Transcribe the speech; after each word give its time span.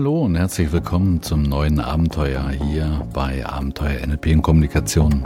Hallo 0.00 0.22
und 0.22 0.34
herzlich 0.34 0.72
willkommen 0.72 1.20
zum 1.20 1.42
neuen 1.42 1.78
Abenteuer 1.78 2.48
hier 2.48 3.06
bei 3.12 3.44
Abenteuer 3.44 4.06
NLP 4.06 4.28
und 4.28 4.40
Kommunikation. 4.40 5.22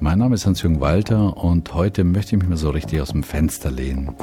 Mein 0.00 0.18
Name 0.18 0.34
ist 0.34 0.46
Hans-Jürgen 0.46 0.80
Walter 0.80 1.36
und 1.36 1.74
heute 1.74 2.04
möchte 2.04 2.34
ich 2.34 2.40
mich 2.40 2.48
mal 2.48 2.56
so 2.56 2.70
richtig 2.70 3.02
aus 3.02 3.10
dem 3.10 3.22
Fenster 3.22 3.70
lehnen 3.70 4.14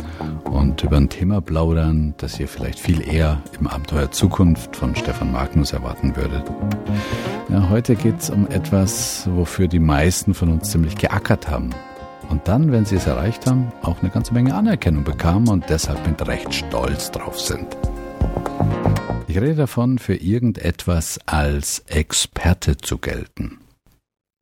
und 0.46 0.84
über 0.84 0.98
ein 0.98 1.10
Thema 1.10 1.40
plaudern, 1.40 2.16
das 2.18 2.40
ihr 2.40 2.48
vielleicht 2.48 2.80
viel 2.80 3.08
eher 3.08 3.44
im 3.60 3.68
Abenteuer 3.68 4.10
Zukunft 4.10 4.76
von 4.76 4.96
Stefan 4.96 5.32
Magnus 5.32 5.72
erwarten 5.72 6.16
würdet. 6.16 6.42
Ja, 7.50 7.70
heute 7.70 7.94
geht 7.96 8.22
es 8.22 8.32
um 8.32 8.48
etwas, 8.48 9.30
wofür 9.36 9.68
die 9.68 9.78
meisten 9.78 10.34
von 10.34 10.50
uns 10.50 10.72
ziemlich 10.72 10.96
geackert 10.96 11.48
haben. 11.48 11.70
Und 12.32 12.48
dann, 12.48 12.72
wenn 12.72 12.86
sie 12.86 12.96
es 12.96 13.06
erreicht 13.06 13.46
haben, 13.46 13.72
auch 13.84 14.02
eine 14.02 14.10
ganze 14.10 14.34
Menge 14.34 14.56
Anerkennung 14.56 15.04
bekamen 15.04 15.48
und 15.48 15.66
deshalb 15.70 16.08
mit 16.08 16.28
Recht 16.28 16.56
stolz 16.56 17.12
drauf 17.12 17.40
sind. 17.40 17.78
Ich 19.36 19.42
rede 19.42 19.56
davon, 19.56 20.00
für 20.00 20.16
irgendetwas 20.16 21.20
als 21.26 21.80
Experte 21.88 22.78
zu 22.78 23.00
gelten. 23.00 23.58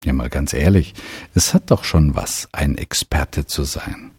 Ja, 0.05 0.13
mal 0.13 0.29
ganz 0.29 0.53
ehrlich, 0.53 0.93
es 1.33 1.55
hat 1.55 1.71
doch 1.71 1.83
schon 1.83 2.13
was, 2.13 2.47
ein 2.51 2.77
Experte 2.77 3.47
zu 3.47 3.63
sein. 3.63 4.11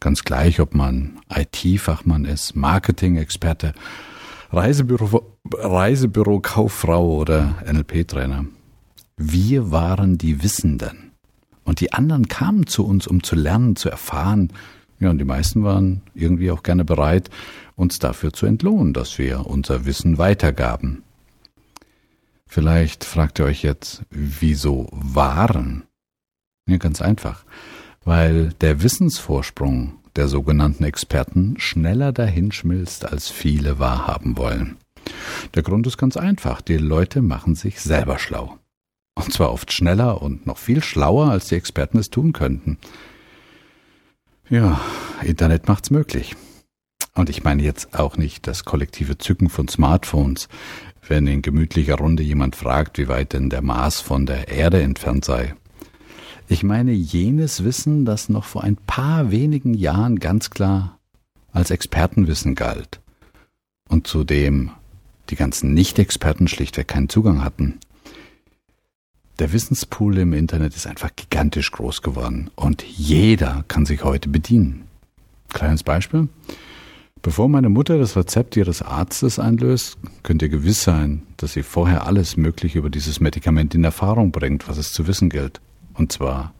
Ganz 0.00 0.22
gleich, 0.22 0.60
ob 0.60 0.74
man 0.74 1.20
IT-Fachmann 1.34 2.26
ist, 2.26 2.54
Marketing-Experte, 2.54 3.72
Reisebüro, 4.52 5.24
Reisebüro-Kauffrau 5.50 7.16
oder 7.16 7.54
NLP-Trainer. 7.64 8.44
Wir 9.16 9.70
waren 9.70 10.18
die 10.18 10.42
Wissenden. 10.42 11.12
Und 11.64 11.80
die 11.80 11.94
anderen 11.94 12.28
kamen 12.28 12.66
zu 12.66 12.84
uns, 12.84 13.06
um 13.06 13.22
zu 13.22 13.36
lernen, 13.36 13.74
zu 13.74 13.88
erfahren. 13.88 14.52
Ja, 15.04 15.10
und 15.10 15.18
die 15.18 15.26
meisten 15.26 15.64
waren 15.64 16.00
irgendwie 16.14 16.50
auch 16.50 16.62
gerne 16.62 16.82
bereit, 16.82 17.28
uns 17.76 17.98
dafür 17.98 18.32
zu 18.32 18.46
entlohnen, 18.46 18.94
dass 18.94 19.18
wir 19.18 19.44
unser 19.46 19.84
Wissen 19.84 20.16
weitergaben. 20.16 21.02
Vielleicht 22.46 23.04
fragt 23.04 23.38
ihr 23.38 23.44
euch 23.44 23.62
jetzt, 23.62 24.02
wieso 24.08 24.88
waren? 24.92 25.82
Ja, 26.66 26.78
ganz 26.78 27.02
einfach, 27.02 27.44
weil 28.02 28.54
der 28.62 28.82
Wissensvorsprung 28.82 29.98
der 30.16 30.26
sogenannten 30.26 30.84
Experten 30.84 31.56
schneller 31.58 32.12
dahinschmilzt, 32.12 33.04
als 33.04 33.28
viele 33.28 33.78
wahrhaben 33.78 34.38
wollen. 34.38 34.78
Der 35.52 35.62
Grund 35.62 35.86
ist 35.86 35.98
ganz 35.98 36.16
einfach, 36.16 36.62
die 36.62 36.78
Leute 36.78 37.20
machen 37.20 37.56
sich 37.56 37.82
selber 37.82 38.18
schlau. 38.18 38.58
Und 39.16 39.34
zwar 39.34 39.52
oft 39.52 39.70
schneller 39.70 40.22
und 40.22 40.46
noch 40.46 40.56
viel 40.56 40.82
schlauer, 40.82 41.30
als 41.30 41.48
die 41.48 41.56
Experten 41.56 41.98
es 41.98 42.08
tun 42.08 42.32
könnten. 42.32 42.78
Ja, 44.50 44.80
Internet 45.22 45.68
macht's 45.68 45.90
möglich. 45.90 46.36
Und 47.14 47.30
ich 47.30 47.44
meine 47.44 47.62
jetzt 47.62 47.98
auch 47.98 48.16
nicht 48.16 48.46
das 48.46 48.64
kollektive 48.64 49.16
Zücken 49.16 49.48
von 49.48 49.68
Smartphones, 49.68 50.48
wenn 51.06 51.26
in 51.26 51.42
gemütlicher 51.42 51.96
Runde 51.96 52.22
jemand 52.22 52.56
fragt, 52.56 52.98
wie 52.98 53.08
weit 53.08 53.32
denn 53.32 53.50
der 53.50 53.62
Mars 53.62 54.00
von 54.00 54.26
der 54.26 54.48
Erde 54.48 54.82
entfernt 54.82 55.24
sei. 55.24 55.54
Ich 56.48 56.62
meine 56.62 56.92
jenes 56.92 57.64
Wissen, 57.64 58.04
das 58.04 58.28
noch 58.28 58.44
vor 58.44 58.64
ein 58.64 58.76
paar 58.76 59.30
wenigen 59.30 59.72
Jahren 59.72 60.18
ganz 60.18 60.50
klar 60.50 60.98
als 61.52 61.70
Expertenwissen 61.70 62.54
galt 62.54 63.00
und 63.88 64.06
zu 64.06 64.24
dem 64.24 64.72
die 65.30 65.36
ganzen 65.36 65.72
Nicht-Experten 65.72 66.48
schlichtweg 66.48 66.88
keinen 66.88 67.08
Zugang 67.08 67.42
hatten. 67.42 67.78
Der 69.40 69.52
Wissenspool 69.52 70.18
im 70.18 70.32
Internet 70.32 70.76
ist 70.76 70.86
einfach 70.86 71.10
gigantisch 71.16 71.72
groß 71.72 72.02
geworden 72.02 72.50
und 72.54 72.84
jeder 72.84 73.64
kann 73.66 73.84
sich 73.84 74.04
heute 74.04 74.28
bedienen. 74.28 74.84
Kleines 75.52 75.82
Beispiel. 75.82 76.28
Bevor 77.20 77.48
meine 77.48 77.68
Mutter 77.68 77.98
das 77.98 78.16
Rezept 78.16 78.56
ihres 78.56 78.80
Arztes 78.80 79.40
einlöst, 79.40 79.98
könnt 80.22 80.42
ihr 80.42 80.48
gewiss 80.48 80.84
sein, 80.84 81.22
dass 81.36 81.54
sie 81.54 81.64
vorher 81.64 82.06
alles 82.06 82.36
Mögliche 82.36 82.78
über 82.78 82.90
dieses 82.90 83.18
Medikament 83.18 83.74
in 83.74 83.82
Erfahrung 83.82 84.30
bringt, 84.30 84.68
was 84.68 84.78
es 84.78 84.92
zu 84.92 85.08
wissen 85.08 85.30
gilt. 85.30 85.60
Und 85.94 86.12
zwar 86.12 86.54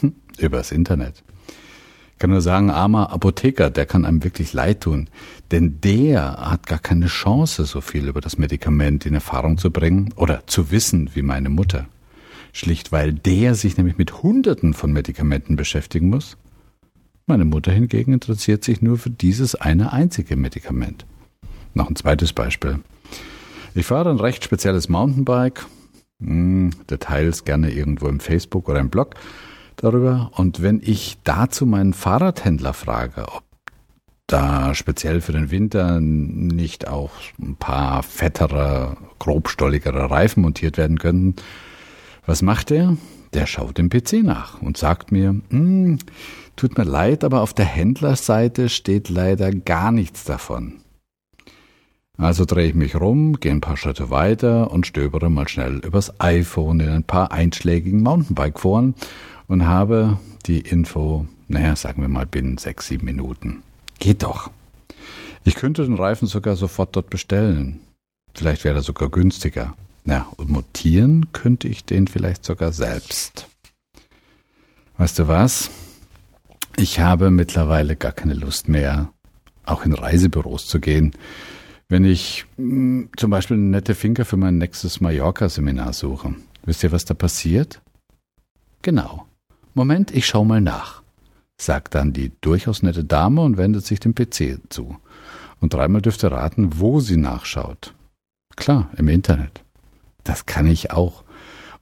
hm, 0.00 0.14
übers 0.38 0.72
Internet. 0.72 1.22
Ich 2.12 2.18
kann 2.18 2.30
nur 2.30 2.40
sagen, 2.40 2.70
armer 2.70 3.12
Apotheker, 3.12 3.70
der 3.70 3.86
kann 3.86 4.04
einem 4.04 4.24
wirklich 4.24 4.52
leid 4.52 4.80
tun. 4.80 5.10
Denn 5.52 5.80
der 5.80 6.38
hat 6.50 6.66
gar 6.66 6.80
keine 6.80 7.06
Chance, 7.06 7.66
so 7.66 7.80
viel 7.80 8.08
über 8.08 8.20
das 8.20 8.36
Medikament 8.36 9.06
in 9.06 9.14
Erfahrung 9.14 9.58
zu 9.58 9.70
bringen 9.70 10.12
oder 10.16 10.44
zu 10.46 10.72
wissen 10.72 11.10
wie 11.14 11.22
meine 11.22 11.50
Mutter. 11.50 11.86
Schlicht 12.56 12.92
weil 12.92 13.12
der 13.12 13.54
sich 13.54 13.76
nämlich 13.76 13.98
mit 13.98 14.22
Hunderten 14.22 14.74
von 14.74 14.92
Medikamenten 14.92 15.56
beschäftigen 15.56 16.08
muss 16.08 16.36
meine 17.28 17.44
Mutter 17.44 17.72
hingegen 17.72 18.12
interessiert 18.12 18.62
sich 18.62 18.82
nur 18.82 18.98
für 18.98 19.10
dieses 19.10 19.56
eine 19.56 19.92
einzige 19.92 20.36
Medikament. 20.36 21.06
Noch 21.74 21.90
ein 21.90 21.96
zweites 21.96 22.32
Beispiel. 22.32 22.78
Ich 23.74 23.84
fahre 23.84 24.10
ein 24.10 24.20
recht 24.20 24.44
spezielles 24.44 24.88
Mountainbike, 24.88 25.66
hm, 26.20 26.70
Details 26.88 27.44
gerne 27.44 27.72
irgendwo 27.72 28.06
im 28.06 28.20
Facebook 28.20 28.68
oder 28.68 28.78
im 28.78 28.90
Blog 28.90 29.16
darüber. 29.74 30.30
Und 30.36 30.62
wenn 30.62 30.80
ich 30.80 31.18
dazu 31.24 31.66
meinen 31.66 31.94
Fahrradhändler 31.94 32.74
frage, 32.74 33.26
ob 33.26 33.42
da 34.28 34.72
speziell 34.76 35.20
für 35.20 35.32
den 35.32 35.50
Winter 35.50 36.00
nicht 36.00 36.86
auch 36.86 37.10
ein 37.40 37.56
paar 37.56 38.04
fettere, 38.04 38.96
grobstolligere 39.18 40.10
Reifen 40.10 40.42
montiert 40.42 40.76
werden 40.76 40.98
könnten, 40.98 41.34
was 42.26 42.42
macht 42.42 42.70
er? 42.70 42.96
Der 43.32 43.46
schaut 43.46 43.78
im 43.78 43.88
PC 43.88 44.22
nach 44.22 44.60
und 44.62 44.76
sagt 44.76 45.12
mir, 45.12 45.40
hm, 45.50 45.98
Tut 46.56 46.78
mir 46.78 46.84
leid, 46.84 47.22
aber 47.22 47.42
auf 47.42 47.52
der 47.52 47.66
Händlerseite 47.66 48.70
steht 48.70 49.10
leider 49.10 49.52
gar 49.52 49.92
nichts 49.92 50.24
davon. 50.24 50.80
Also 52.16 52.46
drehe 52.46 52.68
ich 52.68 52.74
mich 52.74 52.96
rum, 52.98 53.38
gehe 53.40 53.52
ein 53.52 53.60
paar 53.60 53.76
Schritte 53.76 54.08
weiter 54.08 54.70
und 54.70 54.86
stöbere 54.86 55.28
mal 55.28 55.48
schnell 55.48 55.80
übers 55.84 56.18
iPhone 56.18 56.80
in 56.80 56.88
ein 56.88 57.04
paar 57.04 57.30
einschlägigen 57.30 58.02
Mountainbike-Foren 58.02 58.94
und 59.48 59.66
habe 59.66 60.18
die 60.46 60.60
Info, 60.60 61.26
naja, 61.46 61.76
sagen 61.76 62.00
wir 62.00 62.08
mal 62.08 62.24
binnen 62.24 62.56
sechs, 62.56 62.86
sieben 62.86 63.04
Minuten. 63.04 63.62
Geht 63.98 64.22
doch. 64.22 64.50
Ich 65.44 65.56
könnte 65.56 65.84
den 65.84 65.94
Reifen 65.94 66.26
sogar 66.26 66.56
sofort 66.56 66.96
dort 66.96 67.10
bestellen. 67.10 67.80
Vielleicht 68.34 68.64
wäre 68.64 68.76
er 68.76 68.82
sogar 68.82 69.10
günstiger. 69.10 69.74
Na, 70.08 70.28
und 70.36 70.48
mutieren 70.48 71.32
könnte 71.32 71.66
ich 71.66 71.84
den 71.84 72.06
vielleicht 72.06 72.44
sogar 72.44 72.72
selbst. 72.72 73.48
Weißt 74.98 75.18
du 75.18 75.26
was? 75.26 75.68
Ich 76.76 77.00
habe 77.00 77.32
mittlerweile 77.32 77.96
gar 77.96 78.12
keine 78.12 78.34
Lust 78.34 78.68
mehr, 78.68 79.12
auch 79.64 79.84
in 79.84 79.92
Reisebüros 79.92 80.68
zu 80.68 80.78
gehen. 80.78 81.10
Wenn 81.88 82.04
ich 82.04 82.46
mh, 82.56 82.64
hm, 82.64 83.10
zum 83.16 83.30
Beispiel 83.30 83.56
eine 83.56 83.66
nette 83.66 83.96
Finker 83.96 84.24
für 84.24 84.36
mein 84.36 84.58
nächstes 84.58 85.00
Mallorca-Seminar 85.00 85.92
suche, 85.92 86.36
wisst 86.64 86.84
ihr, 86.84 86.92
was 86.92 87.04
da 87.04 87.14
passiert? 87.14 87.82
Genau. 88.82 89.26
Moment, 89.74 90.12
ich 90.12 90.26
schau 90.26 90.44
mal 90.44 90.60
nach, 90.60 91.02
sagt 91.60 91.96
dann 91.96 92.12
die 92.12 92.30
durchaus 92.42 92.82
nette 92.82 93.04
Dame 93.04 93.42
und 93.42 93.56
wendet 93.56 93.84
sich 93.84 93.98
dem 93.98 94.14
PC 94.14 94.60
zu. 94.68 94.96
Und 95.60 95.74
dreimal 95.74 96.00
dürft 96.00 96.22
ihr 96.22 96.30
raten, 96.30 96.78
wo 96.78 97.00
sie 97.00 97.16
nachschaut. 97.16 97.92
Klar, 98.54 98.90
im 98.96 99.08
Internet. 99.08 99.65
Das 100.26 100.44
kann 100.44 100.66
ich 100.66 100.90
auch. 100.90 101.24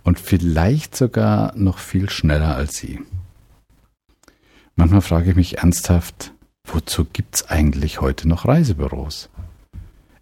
Und 0.03 0.21
vielleicht 0.21 0.95
sogar 0.95 1.57
noch 1.57 1.79
viel 1.79 2.11
schneller 2.11 2.55
als 2.55 2.77
sie. 2.77 3.01
Manchmal 4.77 5.01
frage 5.01 5.31
ich 5.31 5.37
mich 5.37 5.59
ernsthaft, 5.59 6.33
wozu 6.65 7.07
gibt's 7.07 7.49
eigentlich 7.49 8.01
heute 8.01 8.29
noch 8.29 8.47
Reisebüros? 8.47 9.31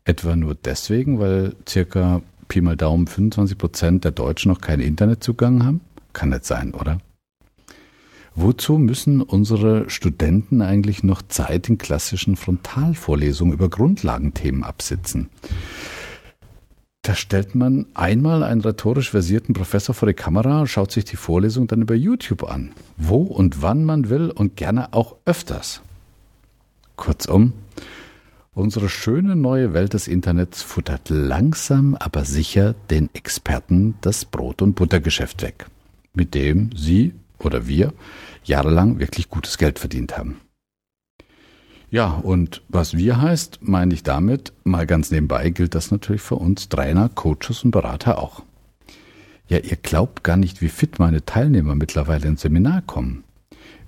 Etwa 0.04 0.36
nur 0.36 0.54
deswegen, 0.54 1.18
weil 1.18 1.56
circa 1.68 2.22
Pi 2.48 2.60
mal 2.60 2.76
Daumen 2.76 3.06
25 3.06 3.58
Prozent 3.58 4.04
der 4.04 4.12
Deutschen 4.12 4.50
noch 4.52 4.60
keinen 4.60 4.80
Internetzugang 4.80 5.64
haben? 5.64 5.80
Kann 6.12 6.28
nicht 6.28 6.44
sein, 6.44 6.74
oder? 6.74 6.98
Wozu 8.34 8.78
müssen 8.78 9.20
unsere 9.20 9.90
Studenten 9.90 10.62
eigentlich 10.62 11.02
noch 11.02 11.22
Zeit 11.22 11.68
in 11.68 11.78
klassischen 11.78 12.36
Frontalvorlesungen 12.36 13.52
über 13.52 13.68
Grundlagenthemen 13.68 14.64
absitzen? 14.64 15.28
Da 17.02 17.16
stellt 17.16 17.56
man 17.56 17.86
einmal 17.94 18.44
einen 18.44 18.60
rhetorisch 18.60 19.10
versierten 19.10 19.54
Professor 19.54 19.92
vor 19.92 20.06
die 20.06 20.14
Kamera 20.14 20.60
und 20.60 20.68
schaut 20.68 20.92
sich 20.92 21.04
die 21.04 21.16
Vorlesung 21.16 21.66
dann 21.66 21.82
über 21.82 21.96
YouTube 21.96 22.44
an. 22.44 22.72
Wo 22.96 23.22
und 23.22 23.60
wann 23.60 23.84
man 23.84 24.08
will 24.08 24.30
und 24.30 24.56
gerne 24.56 24.92
auch 24.94 25.16
öfters. 25.24 25.82
Kurzum, 26.94 27.54
unsere 28.54 28.88
schöne 28.88 29.34
neue 29.34 29.72
Welt 29.72 29.94
des 29.94 30.06
Internets 30.06 30.62
futtert 30.62 31.08
langsam, 31.08 31.96
aber 31.96 32.24
sicher 32.24 32.76
den 32.90 33.10
Experten 33.14 33.94
das 34.00 34.24
Brot- 34.24 34.62
und 34.62 34.74
Buttergeschäft 34.74 35.42
weg, 35.42 35.66
mit 36.14 36.34
dem 36.34 36.70
sie 36.76 37.14
oder 37.40 37.66
wir 37.66 37.92
jahrelang 38.44 39.00
wirklich 39.00 39.28
gutes 39.28 39.58
Geld 39.58 39.80
verdient 39.80 40.16
haben. 40.16 40.36
Ja, 41.92 42.14
und 42.14 42.62
was 42.70 42.96
wir 42.96 43.20
heißt, 43.20 43.58
meine 43.60 43.92
ich 43.92 44.02
damit, 44.02 44.54
mal 44.64 44.86
ganz 44.86 45.10
nebenbei 45.10 45.50
gilt 45.50 45.74
das 45.74 45.90
natürlich 45.90 46.22
für 46.22 46.36
uns 46.36 46.70
Trainer, 46.70 47.10
Coaches 47.10 47.64
und 47.64 47.70
Berater 47.70 48.18
auch. 48.18 48.44
Ja, 49.46 49.58
ihr 49.58 49.76
glaubt 49.76 50.24
gar 50.24 50.38
nicht, 50.38 50.62
wie 50.62 50.70
fit 50.70 50.98
meine 50.98 51.26
Teilnehmer 51.26 51.74
mittlerweile 51.74 52.28
ins 52.28 52.40
Seminar 52.40 52.80
kommen. 52.80 53.24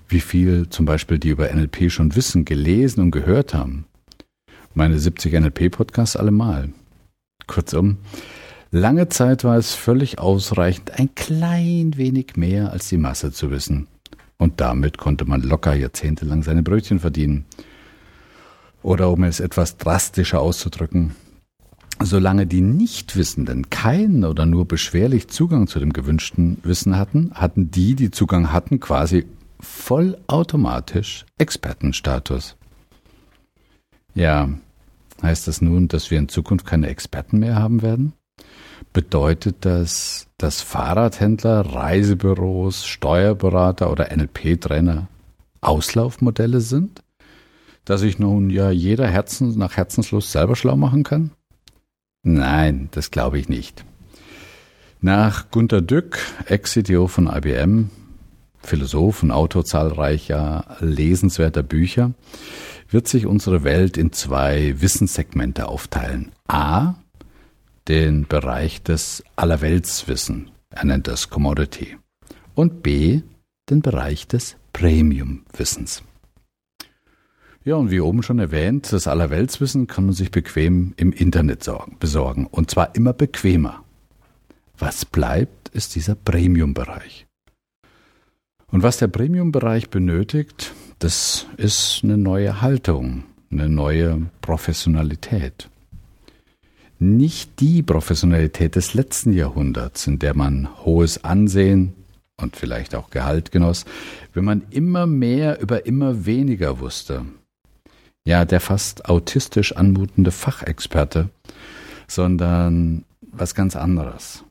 Wie 0.07 0.19
viel 0.19 0.69
zum 0.69 0.85
Beispiel 0.85 1.17
die 1.17 1.29
über 1.29 1.51
NLP 1.51 1.91
schon 1.91 2.15
wissen, 2.15 2.45
gelesen 2.45 3.01
und 3.01 3.09
gehört 3.09 3.55
haben. 3.55 3.85
Meine 4.75 4.99
70 4.99 5.33
NLP-Podcasts 5.33 6.15
allemal. 6.15 6.69
Kurzum, 7.47 7.97
lange 8.69 9.09
Zeit 9.09 9.43
war 9.43 9.57
es 9.57 9.73
völlig 9.73 10.19
ausreichend, 10.19 10.91
ein 10.91 11.15
klein 11.15 11.97
wenig 11.97 12.35
mehr 12.35 12.71
als 12.71 12.87
die 12.87 12.97
Masse 12.97 13.31
zu 13.31 13.49
wissen. 13.49 13.87
Und 14.37 14.61
damit 14.61 14.99
konnte 14.99 15.25
man 15.25 15.41
locker 15.41 15.73
jahrzehntelang 15.73 16.43
seine 16.43 16.61
Brötchen 16.61 16.99
verdienen. 16.99 17.45
Oder 18.85 19.09
um 19.09 19.23
es 19.23 19.39
etwas 19.39 19.77
drastischer 19.77 20.39
auszudrücken, 20.39 21.15
solange 22.03 22.45
die 22.45 22.61
Nichtwissenden 22.61 23.71
keinen 23.71 24.23
oder 24.23 24.45
nur 24.45 24.67
beschwerlich 24.67 25.27
Zugang 25.27 25.65
zu 25.65 25.79
dem 25.79 25.91
gewünschten 25.91 26.59
Wissen 26.61 26.95
hatten, 26.95 27.31
hatten 27.33 27.71
die, 27.71 27.95
die 27.95 28.11
Zugang 28.11 28.51
hatten, 28.51 28.79
quasi 28.79 29.25
vollautomatisch 29.59 31.25
Expertenstatus. 31.39 32.57
Ja, 34.13 34.49
heißt 35.19 35.47
das 35.47 35.63
nun, 35.63 35.87
dass 35.87 36.11
wir 36.11 36.19
in 36.19 36.29
Zukunft 36.29 36.67
keine 36.67 36.85
Experten 36.85 37.39
mehr 37.39 37.55
haben 37.55 37.81
werden? 37.81 38.13
Bedeutet 38.93 39.55
das, 39.61 40.27
dass 40.37 40.61
Fahrradhändler, 40.61 41.61
Reisebüros, 41.61 42.85
Steuerberater 42.85 43.89
oder 43.89 44.15
NLP-Trainer 44.15 45.07
Auslaufmodelle 45.61 46.61
sind? 46.61 47.01
Dass 47.85 48.01
sich 48.01 48.19
nun 48.19 48.49
ja 48.49 48.71
jeder 48.71 49.07
Herzen, 49.07 49.57
nach 49.57 49.77
Herzenslust 49.77 50.31
selber 50.31 50.55
schlau 50.55 50.75
machen 50.75 51.03
kann? 51.03 51.31
Nein, 52.23 52.89
das 52.91 53.11
glaube 53.11 53.37
ich 53.37 53.47
nicht. 53.47 53.85
Nach 55.01 55.51
Gunter 55.51 55.81
Dück, 55.81 56.17
Ex-CTO 56.47 57.07
von 57.07 57.27
IBM, 57.27 57.91
Philosoph 58.63 59.21
und 59.21 59.31
Autor 59.31 59.63
zahlreicher 59.63 60.77
lesenswerter 60.79 61.61
Bücher, 61.61 62.13
wird 62.89 63.07
sich 63.07 63.27
unsere 63.27 63.63
Welt 63.63 63.97
in 63.97 64.11
zwei 64.11 64.81
Wissenssegmente 64.81 65.67
aufteilen. 65.67 66.31
A, 66.47 66.95
den 67.87 68.25
Bereich 68.25 68.81
des 68.81 69.23
Allerweltswissen, 69.35 70.49
er 70.71 70.85
nennt 70.85 71.07
das 71.07 71.29
Commodity. 71.29 71.97
Und 72.55 72.81
B, 72.81 73.21
den 73.69 73.81
Bereich 73.81 74.27
des 74.27 74.55
Premium-Wissens. 74.73 76.01
Ja, 77.65 77.77
und 77.77 77.89
wie 77.89 77.99
oben 77.99 78.21
schon 78.21 78.37
erwähnt, 78.37 78.93
das 78.93 79.07
Allerweltswissen 79.07 79.87
kann 79.87 80.05
man 80.05 80.13
sich 80.13 80.29
bequem 80.29 80.93
im 80.97 81.11
Internet 81.11 81.63
sorgen, 81.63 81.97
besorgen. 81.99 82.45
Und 82.45 82.69
zwar 82.69 82.93
immer 82.93 83.11
bequemer. 83.11 83.83
Was 84.77 85.03
bleibt, 85.03 85.69
ist 85.69 85.95
dieser 85.95 86.13
Premium-Bereich. 86.13 87.25
Und 88.67 88.83
was 88.83 88.97
der 88.97 89.07
Premium-Bereich 89.07 89.89
benötigt, 89.89 90.75
das 90.99 91.47
ist 91.57 92.01
eine 92.03 92.19
neue 92.19 92.61
Haltung, 92.61 93.23
eine 93.49 93.67
neue 93.67 94.27
Professionalität. 94.41 95.67
Nicht 96.99 97.59
die 97.59 97.81
Professionalität 97.81 98.75
des 98.75 98.93
letzten 98.93 99.33
Jahrhunderts, 99.33 100.05
in 100.05 100.19
der 100.19 100.35
man 100.35 100.69
hohes 100.85 101.23
Ansehen 101.23 101.93
und 102.37 102.57
vielleicht 102.57 102.93
auch 102.93 103.09
Gehalt 103.09 103.51
genoss, 103.51 103.85
wenn 104.33 104.45
man 104.45 104.61
immer 104.69 105.07
mehr 105.07 105.59
über 105.61 105.87
immer 105.87 106.27
weniger 106.27 106.79
wusste, 106.79 107.25
ja, 108.25 108.45
der 108.45 108.59
fast 108.59 109.07
autistisch 109.07 109.75
anmutende 109.75 110.31
Fachexperte, 110.31 111.29
sondern 112.07 113.05
was 113.21 113.55
ganz 113.55 113.75
anderes. 113.75 114.43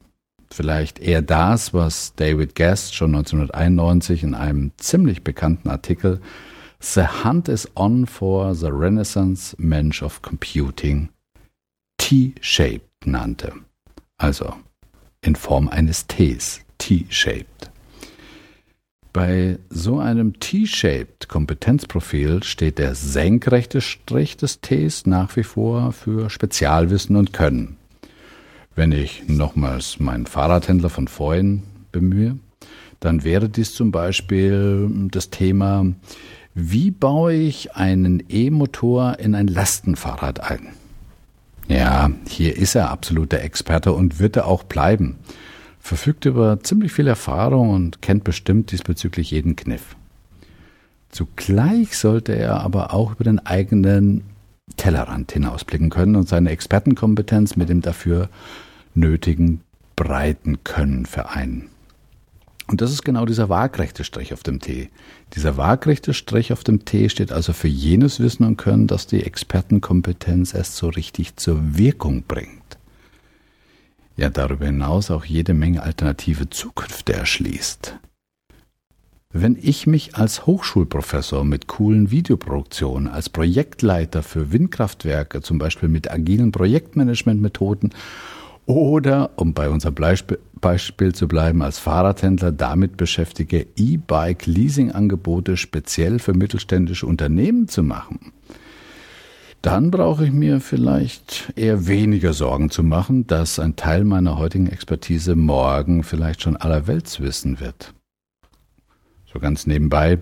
Vielleicht 0.51 1.01
eher 1.01 1.23
das, 1.23 1.75
was 1.75 2.15
David 2.15 2.55
Guest 2.55 2.95
schon 2.95 3.15
1991 3.15 4.23
in 4.23 4.35
einem 4.35 4.71
ziemlich 4.77 5.25
bekannten 5.25 5.69
Artikel 5.69 6.21
The 6.81 7.07
Hunt 7.25 7.49
is 7.49 7.69
on 7.77 8.07
for 8.07 8.55
the 8.55 8.69
Renaissance 8.71 9.57
Mensch 9.59 10.03
of 10.03 10.23
Computing 10.23 11.09
T-shaped 11.99 13.07
nannte. 13.07 13.53
Also 14.19 14.55
in 15.23 15.35
Form 15.35 15.69
eines 15.69 16.07
Ts, 16.07 16.61
T-shaped. 16.79 17.71
Bei 19.15 19.61
so 19.71 20.01
einem 20.01 20.41
T-shaped 20.41 21.29
Kompetenzprofil 21.29 22.43
steht 22.43 22.79
der 22.79 22.97
senkrechte 22.97 23.81
Strich 23.81 24.37
des 24.37 24.61
Ts 24.61 25.07
nach 25.07 25.37
wie 25.37 25.45
vor 25.45 25.93
für 25.93 26.31
Spezialwissen 26.31 27.15
und 27.15 27.33
Können. 27.33 27.77
Wenn 28.75 28.91
ich 28.91 29.23
nochmals 29.29 30.01
meinen 30.01 30.27
Fahrradhändler 30.27 30.91
von 30.91 31.07
vorhin 31.07 31.63
bemühe, 31.93 32.41
dann 32.99 33.23
wäre 33.23 33.49
dies 33.49 33.73
zum 33.75 33.93
Beispiel 33.93 34.91
das 35.13 35.31
Thema, 35.31 35.87
wie 36.55 36.91
baue 36.91 37.35
ich 37.35 37.77
einen 37.77 38.21
E-Motor 38.29 39.21
in 39.21 39.37
ein 39.37 39.47
Lastenfahrrad 39.47 40.41
ein? 40.41 40.71
Ja, 41.69 42.11
hier 42.27 42.57
ist 42.57 42.75
er 42.75 42.91
absoluter 42.91 43.43
Experte 43.43 43.93
und 43.93 44.19
wird 44.19 44.35
er 44.35 44.49
auch 44.49 44.65
bleiben 44.65 45.21
verfügt 45.85 46.25
über 46.25 46.61
ziemlich 46.61 46.93
viel 46.93 47.07
Erfahrung 47.07 47.69
und 47.69 48.01
kennt 48.01 48.25
bestimmt 48.25 48.73
diesbezüglich 48.73 49.31
jeden 49.31 49.55
Kniff. 49.55 49.97
Zugleich 51.11 51.99
sollte 51.99 52.33
er 52.33 52.63
aber 52.63 52.95
auch 52.95 53.13
über 53.13 53.23
den 53.23 53.39
eigenen 53.39 54.23
Tellerrand 54.79 55.31
hinausblicken 55.31 55.91
können 55.91 56.17
und 56.17 56.27
seine 56.27 56.51
Expertenkompetenz 56.51 57.57
mit 57.57 57.69
dem 57.69 57.83
dafür 57.83 58.31
nötigen 58.95 59.61
breiten 59.95 60.65
Können 60.65 61.05
vereinen. 61.05 61.69
Und 62.67 62.81
das 62.81 62.91
ist 62.91 63.05
genau 63.05 63.27
dieser 63.27 63.51
waagrechte 63.51 64.05
Strich 64.05 64.33
auf 64.33 64.43
dem 64.43 64.61
T. 64.61 64.89
Dieser 65.35 65.59
waagrechte 65.59 66.15
Strich 66.15 66.51
auf 66.55 66.65
dem 66.65 66.87
T 66.87 67.11
steht 67.11 67.31
also 67.31 67.53
für 67.53 67.69
jenes 67.69 68.21
Wissen 68.21 68.45
und 68.45 68.57
Können, 68.57 68.87
das 68.87 69.07
die 69.07 69.23
Expertenkompetenz 69.23 70.55
erst 70.55 70.77
so 70.77 70.89
richtig 70.89 71.37
zur 71.37 71.77
Wirkung 71.77 72.25
bringt 72.27 72.79
ja 74.17 74.31
darüber 74.31 74.67
hinaus 74.67 75.11
auch 75.11 75.25
jede 75.25 75.55
Menge 75.55 75.83
alternative 75.83 76.51
Zukünfte 76.51 77.15
erschließt. 77.15 77.99
Wenn 79.37 79.59
ich 79.61 79.89
mich 79.89 80.15
als 80.15 80.47
Hochschulprofessor 80.47 81.45
mit 81.45 81.67
coolen 81.67 82.13
Videoproduktionen, 82.13 83.09
als 83.09 83.29
Projektleiter 83.29 84.23
für 84.23 84.53
Windkraftwerke, 84.53 85.41
zum 85.43 85.59
Beispiel 85.59 85.89
mit 85.89 86.09
agilen 86.09 86.53
Projektmanagementmethoden 86.53 87.93
oder, 88.67 89.33
um 89.35 89.53
bei 89.53 89.69
unserem 89.69 89.97
Beispiel 90.61 91.15
zu 91.15 91.27
bleiben, 91.27 91.63
als 91.63 91.81
Fahrradhändler 91.81 92.53
damit 92.53 92.97
beschäftige, 92.97 93.67
E-Bike-Leasing-Angebote 93.75 95.57
speziell 95.57 96.21
für 96.21 96.33
mittelständische 96.33 97.07
Unternehmen 97.07 97.67
zu 97.67 97.83
machen, 97.83 98.33
dann 99.65 99.91
brauche 99.91 100.27
ich 100.27 100.33
mir 100.33 100.61
vielleicht 100.61 101.51
eher 101.57 101.87
weniger 101.87 102.35
Sorgen 102.35 102.69
zu 102.69 102.83
machen, 102.83 103.27
dass 103.27 103.59
ein 103.59 103.77
Teil 103.77 104.05
meiner 104.05 104.37
heutigen 104.37 104.67
Expertise 104.67 105.37
morgen 105.37 106.03
vielleicht 106.03 106.43
schon 106.43 106.57
allerweltswissen 106.57 107.61
wird. 107.61 107.95
So 109.33 109.39
ganz 109.39 109.67
nebenbei, 109.67 110.19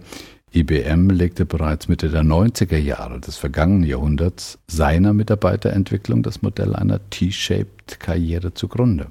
IBM 0.55 1.11
legte 1.11 1.45
bereits 1.45 1.89
Mitte 1.89 2.09
der 2.09 2.23
90er 2.23 2.77
Jahre 2.77 3.19
des 3.19 3.37
vergangenen 3.37 3.83
Jahrhunderts 3.83 4.61
seiner 4.69 5.13
Mitarbeiterentwicklung 5.13 6.23
das 6.23 6.43
Modell 6.43 6.77
einer 6.77 7.01
T-shaped 7.11 7.99
Karriere 7.99 8.55
zugrunde. 8.55 9.11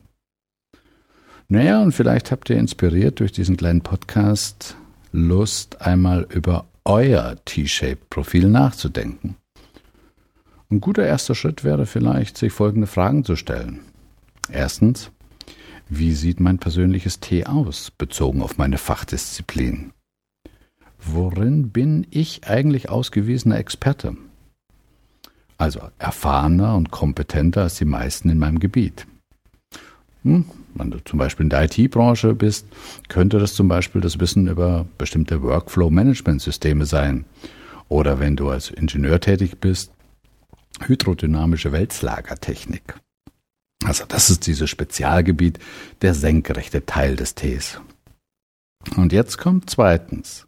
Naja, 1.50 1.82
und 1.82 1.92
vielleicht 1.92 2.32
habt 2.32 2.50
ihr 2.50 2.56
inspiriert 2.56 3.20
durch 3.20 3.34
diesen 3.34 3.58
kleinen 3.58 3.82
Podcast 3.82 4.78
Lust, 5.12 5.82
einmal 5.82 6.26
über 6.30 6.68
euer 6.86 7.36
T-shaped 7.44 8.10
Profil 8.10 8.48
nachzudenken. 8.48 9.36
Ein 10.72 10.80
guter 10.80 11.06
erster 11.06 11.36
Schritt 11.36 11.66
wäre 11.66 11.86
vielleicht, 11.86 12.38
sich 12.38 12.54
folgende 12.54 12.88
Fragen 12.88 13.26
zu 13.26 13.36
stellen. 13.36 13.82
Erstens, 14.50 15.12
wie 15.90 16.14
sieht 16.14 16.40
mein 16.40 16.60
persönliches 16.60 17.20
T 17.20 17.46
aus, 17.46 17.92
bezogen 17.92 18.42
auf 18.42 18.58
meine 18.58 18.78
Fachdisziplin? 18.78 19.92
Worin 20.98 21.72
bin 21.72 22.08
ich 22.10 22.48
eigentlich 22.48 22.90
ausgewiesener 22.90 23.58
Experte? 23.58 24.16
Also 25.58 25.82
erfahrener 26.00 26.76
und 26.76 26.90
kompetenter 26.90 27.64
als 27.64 27.76
die 27.76 27.86
meisten 27.86 28.30
in 28.30 28.40
meinem 28.40 28.60
Gebiet. 28.60 29.08
Hm, 30.24 30.46
wenn 30.76 30.92
du 30.92 31.04
zum 31.04 31.20
Beispiel 31.20 31.44
in 31.44 31.50
der 31.50 31.64
IT-Branche 31.66 32.34
bist, 32.34 32.66
könnte 33.10 33.40
das 33.40 33.56
zum 33.56 33.68
Beispiel 33.68 34.00
das 34.00 34.22
Wissen 34.22 34.48
über 34.48 34.86
bestimmte 34.98 35.42
Workflow-Management-Systeme 35.44 36.86
sein. 36.86 37.26
Oder 37.90 38.22
wenn 38.22 38.38
du 38.38 38.50
als 38.50 38.70
Ingenieur 38.70 39.20
tätig 39.20 39.58
bist, 39.60 39.92
hydrodynamische 40.80 41.72
Wälzlagertechnik. 41.72 42.96
Also 43.84 44.06
das 44.08 44.30
ist 44.30 44.48
dieses 44.48 44.70
Spezialgebiet, 44.70 45.60
der 46.02 46.14
senkrechte 46.14 46.86
Teil 46.86 47.16
des 47.16 47.36
Tees. 47.36 47.82
Und 48.96 49.12
jetzt 49.12 49.38
kommt 49.38 49.70
zweitens. 49.70 50.46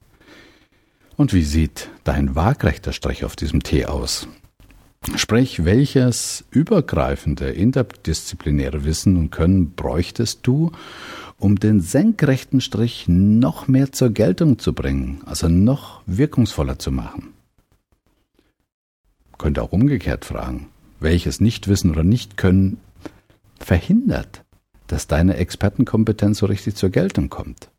Und 1.16 1.34
wie 1.34 1.44
sieht 1.44 1.90
dein 2.04 2.36
waagrechter 2.36 2.92
Strich 2.92 3.24
auf 3.24 3.36
diesem 3.36 3.64
Tee 3.64 3.86
aus? 3.86 4.28
Sprich, 5.16 5.66
welches 5.66 6.46
übergreifende 6.50 7.50
interdisziplinäre 7.50 8.86
Wissen 8.86 9.18
und 9.18 9.32
Können 9.32 9.72
bräuchtest 9.72 10.40
du, 10.44 10.72
um 11.38 11.60
den 11.60 11.82
senkrechten 11.82 12.62
Strich 12.62 13.06
noch 13.08 13.68
mehr 13.68 13.92
zur 13.92 14.12
Geltung 14.12 14.60
zu 14.60 14.74
bringen, 14.74 15.22
also 15.26 15.50
noch 15.50 16.02
wirkungsvoller 16.06 16.80
zu 16.80 16.92
machen? 16.92 17.33
Könnte 19.44 19.62
auch 19.62 19.74
umgekehrt 19.74 20.24
fragen. 20.24 20.70
Welches 21.02 21.42
Nichtwissen 21.42 21.92
oder 21.92 22.06
Nichtkönnen 22.06 22.78
verhindert, 23.60 24.46
dass 24.88 25.08
deine 25.08 25.36
Expertenkompetenz 25.36 26.38
so 26.38 26.46
richtig 26.46 26.76
zur 26.76 26.92
Geltung 26.92 27.28
kommt. 27.28 27.70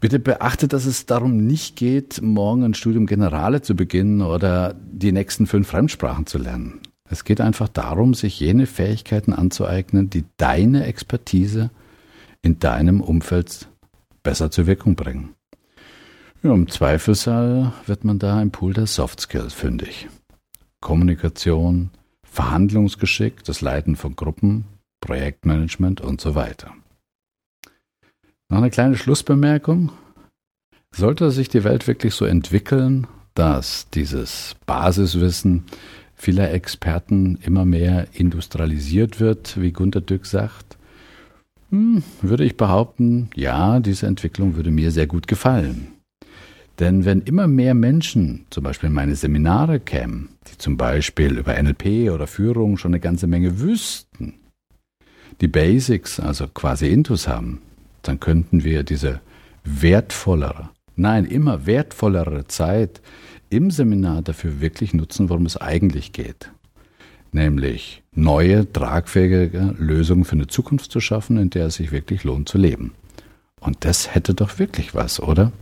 Bitte 0.00 0.18
beachte, 0.18 0.66
dass 0.66 0.84
es 0.84 1.06
darum 1.06 1.36
nicht 1.36 1.76
geht, 1.76 2.20
morgen 2.22 2.64
ein 2.64 2.74
Studium 2.74 3.06
Generale 3.06 3.62
zu 3.62 3.76
beginnen 3.76 4.20
oder 4.20 4.74
die 4.74 5.12
nächsten 5.12 5.46
fünf 5.46 5.68
Fremdsprachen 5.68 6.26
zu 6.26 6.38
lernen. 6.38 6.80
Es 7.08 7.22
geht 7.22 7.40
einfach 7.40 7.68
darum, 7.68 8.12
sich 8.12 8.40
jene 8.40 8.66
Fähigkeiten 8.66 9.32
anzueignen, 9.32 10.10
die 10.10 10.24
deine 10.38 10.86
Expertise 10.86 11.70
in 12.42 12.58
deinem 12.58 13.00
Umfeld 13.00 13.68
besser 14.24 14.50
zur 14.50 14.66
Wirkung 14.66 14.96
bringen. 14.96 15.36
Ja, 16.46 16.54
Im 16.54 16.68
Zweifelsfall 16.68 17.72
wird 17.86 18.04
man 18.04 18.20
da 18.20 18.40
im 18.40 18.52
Pool 18.52 18.72
der 18.72 18.86
Soft 18.86 19.20
Skills 19.20 19.52
fündig. 19.52 20.06
Kommunikation, 20.80 21.90
Verhandlungsgeschick, 22.22 23.42
das 23.42 23.62
Leiten 23.62 23.96
von 23.96 24.14
Gruppen, 24.14 24.64
Projektmanagement 25.00 26.00
und 26.00 26.20
so 26.20 26.36
weiter. 26.36 26.72
Noch 28.48 28.58
eine 28.58 28.70
kleine 28.70 28.96
Schlussbemerkung. 28.96 29.90
Sollte 30.94 31.32
sich 31.32 31.48
die 31.48 31.64
Welt 31.64 31.88
wirklich 31.88 32.14
so 32.14 32.24
entwickeln, 32.26 33.08
dass 33.34 33.90
dieses 33.90 34.54
Basiswissen 34.66 35.64
vieler 36.14 36.52
Experten 36.52 37.40
immer 37.42 37.64
mehr 37.64 38.06
industrialisiert 38.12 39.18
wird, 39.18 39.60
wie 39.60 39.72
Gunter 39.72 40.00
Dück 40.00 40.26
sagt, 40.26 40.78
hm, 41.70 42.04
würde 42.22 42.44
ich 42.44 42.56
behaupten, 42.56 43.30
ja, 43.34 43.80
diese 43.80 44.06
Entwicklung 44.06 44.54
würde 44.54 44.70
mir 44.70 44.92
sehr 44.92 45.08
gut 45.08 45.26
gefallen. 45.26 45.95
Denn 46.78 47.04
wenn 47.04 47.22
immer 47.22 47.46
mehr 47.46 47.74
Menschen 47.74 48.44
zum 48.50 48.64
Beispiel 48.64 48.88
in 48.88 48.94
meine 48.94 49.16
Seminare 49.16 49.80
kämen, 49.80 50.28
die 50.50 50.58
zum 50.58 50.76
Beispiel 50.76 51.38
über 51.38 51.60
NLP 51.60 52.10
oder 52.10 52.26
Führung 52.26 52.76
schon 52.76 52.90
eine 52.90 53.00
ganze 53.00 53.26
Menge 53.26 53.60
wüssten, 53.60 54.34
die 55.40 55.48
Basics, 55.48 56.20
also 56.20 56.46
quasi 56.48 56.88
Intus 56.88 57.28
haben, 57.28 57.62
dann 58.02 58.20
könnten 58.20 58.62
wir 58.62 58.82
diese 58.82 59.20
wertvollere, 59.64 60.70
nein, 60.96 61.24
immer 61.24 61.66
wertvollere 61.66 62.46
Zeit 62.46 63.00
im 63.48 63.70
Seminar 63.70 64.22
dafür 64.22 64.60
wirklich 64.60 64.92
nutzen, 64.92 65.28
worum 65.28 65.46
es 65.46 65.56
eigentlich 65.56 66.12
geht. 66.12 66.50
Nämlich 67.32 68.02
neue, 68.12 68.70
tragfähige 68.70 69.74
Lösungen 69.78 70.24
für 70.24 70.32
eine 70.32 70.46
Zukunft 70.46 70.90
zu 70.90 71.00
schaffen, 71.00 71.38
in 71.38 71.50
der 71.50 71.66
es 71.66 71.74
sich 71.74 71.92
wirklich 71.92 72.24
lohnt 72.24 72.48
zu 72.48 72.58
leben. 72.58 72.92
Und 73.60 73.84
das 73.84 74.14
hätte 74.14 74.34
doch 74.34 74.58
wirklich 74.58 74.94
was, 74.94 75.20
oder? 75.20 75.52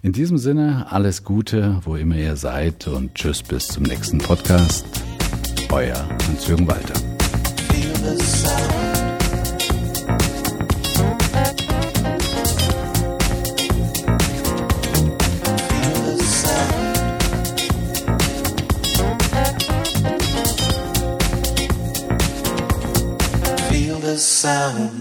In 0.00 0.12
diesem 0.12 0.38
Sinne, 0.38 0.86
alles 0.90 1.24
Gute, 1.24 1.80
wo 1.82 1.96
immer 1.96 2.14
ihr 2.14 2.36
seid 2.36 2.86
und 2.86 3.14
tschüss 3.16 3.42
bis 3.42 3.66
zum 3.66 3.82
nächsten 3.82 4.18
Podcast. 4.18 4.86
Euer 5.70 6.08
Hans-Jürgen 6.28 6.68
Walter. 6.68 6.94
sound 24.18 24.97